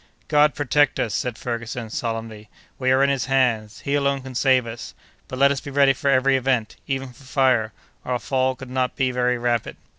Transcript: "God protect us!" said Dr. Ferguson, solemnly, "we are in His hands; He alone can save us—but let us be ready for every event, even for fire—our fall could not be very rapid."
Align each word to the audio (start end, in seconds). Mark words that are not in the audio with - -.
"God 0.27 0.55
protect 0.55 0.99
us!" 0.99 1.13
said 1.13 1.35
Dr. 1.35 1.43
Ferguson, 1.43 1.91
solemnly, 1.91 2.49
"we 2.79 2.89
are 2.91 3.03
in 3.03 3.11
His 3.11 3.25
hands; 3.25 3.81
He 3.81 3.93
alone 3.93 4.21
can 4.23 4.33
save 4.33 4.65
us—but 4.65 5.37
let 5.37 5.51
us 5.51 5.61
be 5.61 5.69
ready 5.69 5.93
for 5.93 6.09
every 6.09 6.35
event, 6.35 6.75
even 6.87 7.09
for 7.13 7.23
fire—our 7.23 8.17
fall 8.17 8.55
could 8.55 8.71
not 8.71 8.95
be 8.95 9.11
very 9.11 9.37
rapid." 9.37 9.75